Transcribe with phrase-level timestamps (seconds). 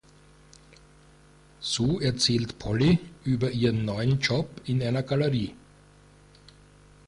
[1.59, 5.53] So erzählt Polly über ihren neuen Job in einer Galerie.